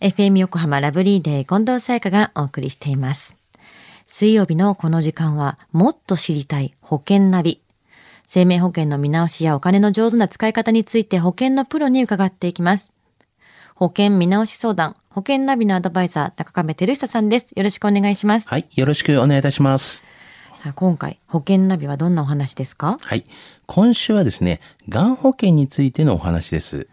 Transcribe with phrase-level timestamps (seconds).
[0.00, 3.36] FM 横浜ラブリーデー近藤沙耶香がお送りしています。
[4.06, 7.62] 水曜日のこの時間は、もっと知りたい保険ナビ。
[8.26, 12.92] 生命保険の見直しやお金の上手な使い方について保険のプロに伺っていきます。
[13.74, 17.52] 保険見直し相談、保険ナビのアドバイザー、高亀照久さんです。
[17.54, 18.48] よろしくお願いします。
[18.48, 18.66] はい。
[18.74, 20.02] よろしくお願いいたします。
[20.76, 22.96] 今回、保険ナビはどんなお話ですか？
[23.02, 23.26] はい。
[23.66, 26.88] 今週はですね、がん保険についてのお話です。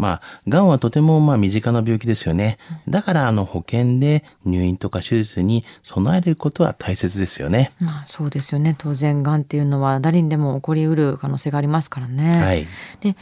[0.00, 2.56] まあ、がんはとてもまあ身近な病気ですよね。
[2.88, 7.72] だからあの保険で入院とか手術に備えることは大切ですよね。
[7.78, 8.74] まあそうですよね。
[8.78, 12.30] 当然、癌っていうのは誰にでも起こりうる可能性がありますからね。
[12.30, 12.66] はい。
[13.00, 13.14] で、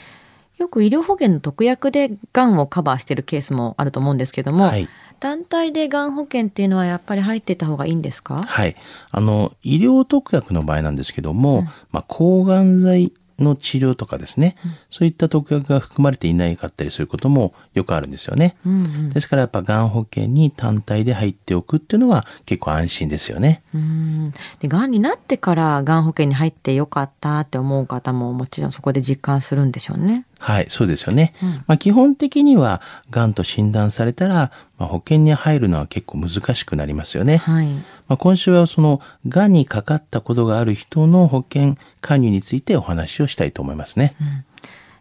[0.56, 4.88] よく医療保険の特約で癌をカバーしているケースもあると思うんですけども、はい
[5.20, 8.40] 団体で癌保険っていうのはやっぱり入っていた方がいいんですか？
[8.40, 8.76] はい。
[9.10, 14.56] あの、医療特約の場合なんですけども、まあ、抗がん剤の治療とかですね、
[14.90, 18.56] そういった特約が含まれていないかったりすることもよくあるんですよね。
[18.66, 19.08] うんうん。
[19.10, 23.62] ですからやっぱがん保険に単体で入っておくっていうのは結構安心ですよね。
[23.74, 30.24] うんで、癌になってから癌保険に入ってよかったって思う方ももちろんそこで実感するんでしょうね。
[30.38, 31.34] はい、そうですよね。
[31.66, 37.38] まあ基本的には、がんと診断されたら、まあ、保険に入るのは結構難しくなりますよね。
[37.38, 37.66] はい。
[37.66, 44.14] まあ、今週はその、がんにかかったことがある人の保険加入についてお話をしたいと思いますね。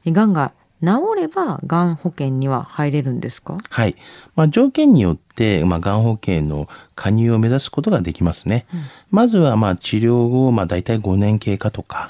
[0.06, 0.52] え癌が
[0.84, 3.58] 治れば癌保険には入れるんですか？
[3.70, 3.96] はい。
[4.36, 8.66] まあ、条件によって、まあ、がん保険の加入を目指すことができますね。
[9.10, 12.10] まずは、まあ、治療後、まあ、大体5年経過とか、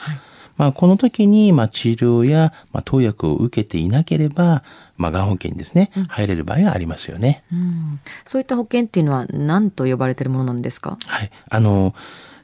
[0.57, 4.63] まあ、この時に、まあ、治療や、まあ、投薬を受けていなければ、
[4.97, 7.43] まあ、がん保険にですね、入れる場合がありますよね。
[7.51, 7.99] うん。
[8.25, 10.97] そういった保険っていうのは何と呼ばれているものなんですか？
[11.05, 11.31] はい。
[11.49, 11.93] あの、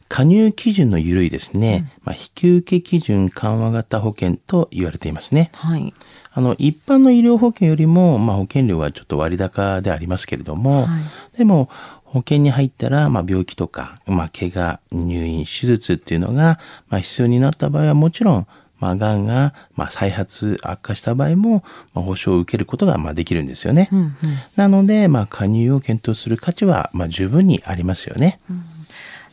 [0.10, 5.50] 加入基準の緩いですね、まあ、引き受け基準緩和型保険と言われていますね。
[5.56, 5.92] はい。
[6.36, 11.70] あの、一般の医療保険よりも、まあ、保険料はちょっと割高でありますけれども、はいでも、
[12.14, 18.48] 保険に入ったら、まあ、病気とか、まあ、怪我、入院、手術っていうのが、まあ、必要になった場合はもちろん、
[18.80, 21.64] まあ、癌が、まあ、再発、悪化した場合も、
[21.96, 23.90] まあ、保証を受けることが、まあ、できるんですよね。
[23.92, 24.16] うんうん。
[24.56, 28.40] なので、まあ、加入を検討する価値は、まあ、十分にありますよね。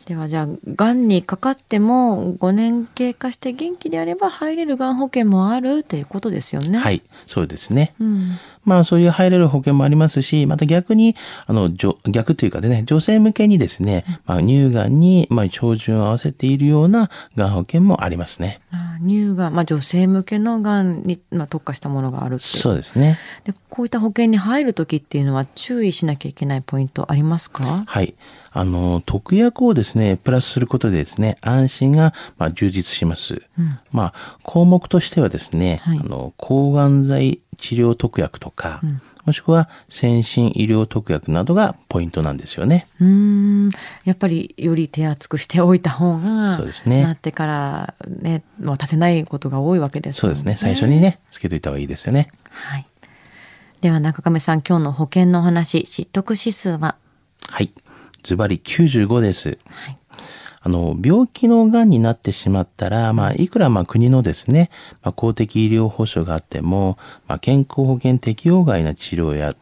[0.06, 6.78] ではじゃあ、癌にかかっても5年経過して元気であれば入れる癌保険もあるということですよね。。
[6.78, 7.94] はいい、そうですね。
[8.00, 8.38] うん。
[8.64, 11.14] まあそういう入れる保険もありますし、また逆に、
[11.46, 18.60] あの、じょ逆というかでね、女性向けにですね、まあ乳がんに、まあ標準を合わせているようながん保険もありますね。
[18.72, 22.38] あ乳がん、まあ女性向けの癌に、まあ、特化したものがある。
[22.38, 23.18] そうですね。
[23.44, 27.84] で、こういった保険に入るときっていうのは注意しなきゃいけないポイントありますか？
[27.86, 28.14] はい。
[28.52, 29.89] あの、特約をですね、
[30.22, 33.42] プラスすることでですね、安心が、まあ、充実します。
[33.92, 38.80] まあ、項目としてはですね、はいあの、抗がん剤治療特約とか、
[39.26, 42.86] もしくは先進医療特約などがポイントなんですよね。
[43.00, 43.70] うーん。
[44.04, 50.56] やっぱりより手厚くしておいた方が、そうですねなってからね、渡せないことが多いわけですもんそうですね。
[50.56, 52.30] 最初にね、つけといた方がいいですよね。
[52.50, 52.86] はい。
[53.82, 56.96] では中亀さん、今日の保険のお話、知得指数は？
[57.48, 57.70] はい。
[58.22, 59.48] ズバリ95です。
[59.48, 59.98] はい。
[60.62, 64.70] あの、病気の癌になってしまったら、まあ、いくらまあ国のですね、
[65.03, 69.54] まあ、公的医療保障があっても、まあ、健康保険適用外な治療や、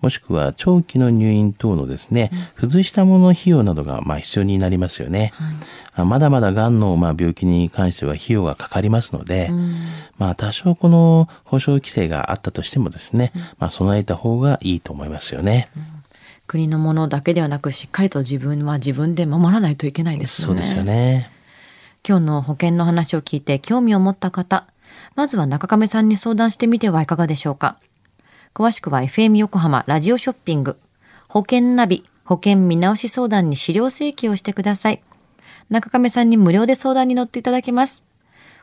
[0.00, 5.32] もしくは長期の入院等のですね、付随したものの費用などがまあ必要になりますよね。
[5.94, 9.50] あまだまだ癌のまあ病気に関しては費用がかかりますので、
[10.18, 15.68] まあ多少この保障規制があったとしてもですね、まあ備えた方がいいと思いますよね。
[16.46, 20.56] 国のものだけではなく、しっかりと自分は自分で守らないといけないですよね。
[20.56, 21.30] そうですよね。
[22.08, 24.66] 今日の保険の話を聞いて興味を持った方、
[25.16, 27.78] まずは中亀さんに相談してみてはいかがでしょうか。
[28.54, 30.78] 詳しくは FM 横浜ラジオショッピング、
[31.28, 35.02] 保険ナビ、保険見直し相談に資料請求をしてください。
[35.68, 38.04] 中亀さんに無料で相談に乗っていただけます。